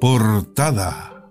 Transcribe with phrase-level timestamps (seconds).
[0.00, 1.28] Portada.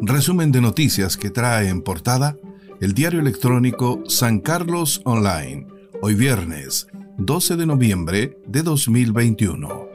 [0.00, 2.36] Resumen de noticias que trae en portada
[2.80, 5.66] el diario electrónico San Carlos Online,
[6.00, 6.86] hoy viernes
[7.18, 9.88] 12 de noviembre de 2021.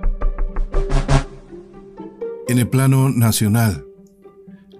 [2.49, 3.85] En el plano nacional,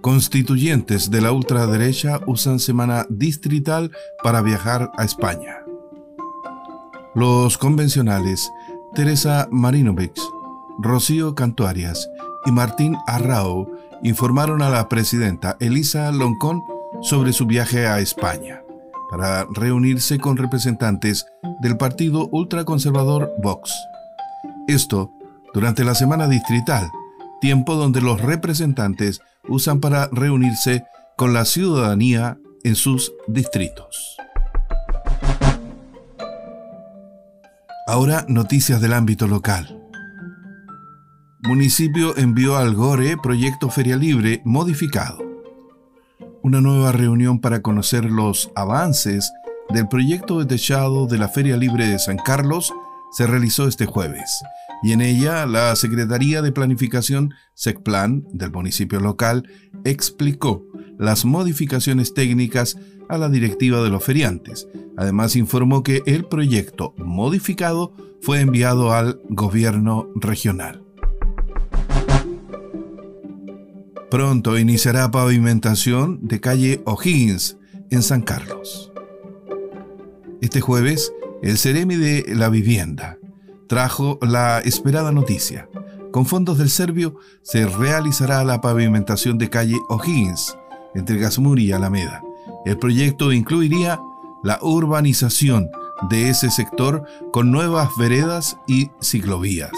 [0.02, 5.64] constituyentes de la ultraderecha usan semana distrital para viajar a España.
[7.14, 8.46] Los convencionales
[8.96, 10.18] Teresa Marinovich,
[10.78, 12.10] Rocío Cantuarias
[12.44, 13.70] y Martín Arrao
[14.02, 16.62] informaron a la presidenta Elisa Loncón
[17.00, 18.62] sobre su viaje a España
[19.10, 21.26] para reunirse con representantes
[21.60, 23.72] del partido ultraconservador Vox.
[24.68, 25.12] Esto
[25.54, 26.90] durante la semana distrital,
[27.40, 30.84] tiempo donde los representantes usan para reunirse
[31.16, 34.16] con la ciudadanía en sus distritos.
[37.86, 39.85] Ahora noticias del ámbito local.
[41.46, 45.18] Municipio envió al Gore proyecto Feria Libre modificado.
[46.42, 49.32] Una nueva reunión para conocer los avances
[49.72, 52.74] del proyecto de techado de la Feria Libre de San Carlos
[53.12, 54.42] se realizó este jueves
[54.82, 59.48] y en ella la Secretaría de Planificación SECPLAN del municipio local
[59.84, 60.66] explicó
[60.98, 62.76] las modificaciones técnicas
[63.08, 64.66] a la directiva de los feriantes.
[64.96, 70.85] Además informó que el proyecto modificado fue enviado al gobierno regional.
[74.10, 77.56] Pronto iniciará pavimentación de calle O'Higgins
[77.90, 78.92] en San Carlos.
[80.40, 81.12] Este jueves,
[81.42, 83.18] el Ceremi de la Vivienda
[83.66, 85.68] trajo la esperada noticia.
[86.12, 90.56] Con fondos del Servio se realizará la pavimentación de calle O'Higgins
[90.94, 92.22] entre Gasmuri y Alameda.
[92.64, 94.00] El proyecto incluiría
[94.44, 95.68] la urbanización
[96.10, 99.72] de ese sector con nuevas veredas y ciclovías.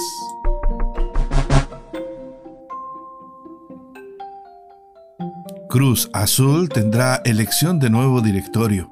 [5.68, 8.90] Cruz Azul tendrá elección de nuevo directorio.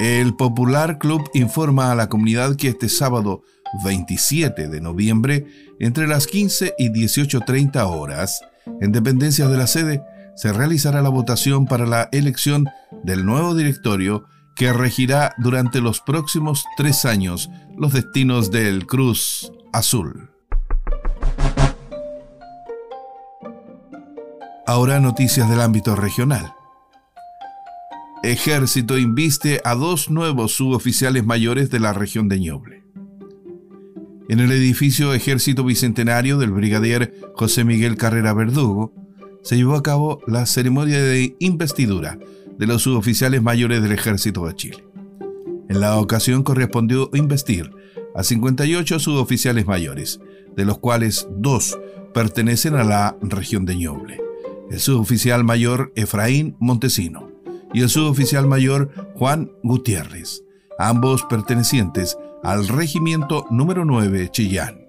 [0.00, 3.42] El Popular Club informa a la comunidad que este sábado
[3.84, 5.46] 27 de noviembre,
[5.78, 8.40] entre las 15 y 18.30 horas,
[8.80, 10.02] en dependencias de la sede,
[10.34, 12.66] se realizará la votación para la elección
[13.04, 14.24] del nuevo directorio
[14.56, 20.33] que regirá durante los próximos tres años los destinos del Cruz Azul.
[24.66, 26.54] Ahora noticias del ámbito regional.
[28.22, 32.82] Ejército inviste a dos nuevos suboficiales mayores de la región de Ñoble.
[34.30, 38.94] En el edificio Ejército Bicentenario del brigadier José Miguel Carrera Verdugo,
[39.42, 42.18] se llevó a cabo la ceremonia de investidura
[42.56, 44.88] de los suboficiales mayores del Ejército de Chile.
[45.68, 47.70] En la ocasión correspondió investir
[48.14, 50.20] a 58 suboficiales mayores,
[50.56, 51.78] de los cuales dos
[52.14, 54.23] pertenecen a la región de Ñoble.
[54.70, 57.28] El suboficial mayor Efraín Montesino
[57.72, 60.42] y el suboficial mayor Juan Gutiérrez,
[60.78, 64.86] ambos pertenecientes al regimiento número 9 Chillán,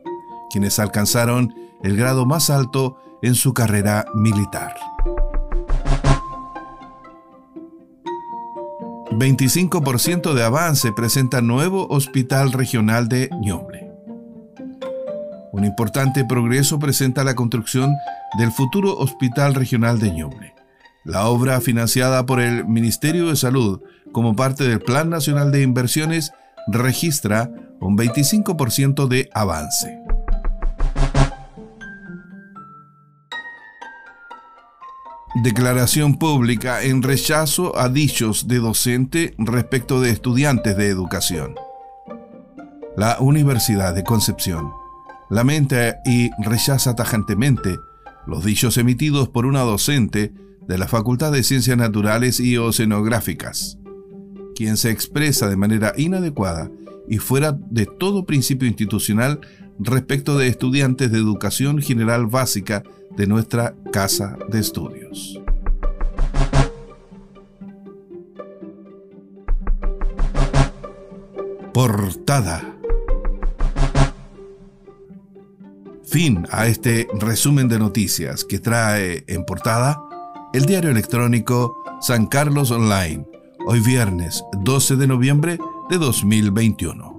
[0.51, 1.53] quienes alcanzaron
[1.83, 4.75] el grado más alto en su carrera militar.
[9.11, 13.84] 25% de avance presenta nuevo Hospital Regional de Ñoble.
[15.55, 17.95] Un importante progreso presenta la construcción
[18.37, 20.53] del futuro Hospital Regional de Ñoble.
[21.05, 23.79] La obra financiada por el Ministerio de Salud
[24.11, 26.33] como parte del Plan Nacional de Inversiones
[26.67, 27.49] registra
[27.79, 29.97] un 25% de avance.
[35.41, 41.55] Declaración pública en rechazo a dichos de docente respecto de estudiantes de educación.
[42.97, 44.84] La Universidad de Concepción
[45.29, 47.77] lamenta y rechaza tajantemente
[48.27, 50.33] los dichos emitidos por una docente
[50.67, 53.77] de la Facultad de Ciencias Naturales y Oceanográficas,
[54.55, 56.71] quien se expresa de manera inadecuada
[57.07, 59.41] y fuera de todo principio institucional
[59.77, 62.83] respecto de estudiantes de educación general básica
[63.15, 65.39] de nuestra casa de estudios.
[71.73, 72.75] Portada.
[76.15, 80.01] Fin a este resumen de noticias que trae en portada
[80.53, 83.27] el diario electrónico San Carlos Online,
[83.67, 85.57] hoy viernes 12 de noviembre
[85.89, 87.14] de 2021.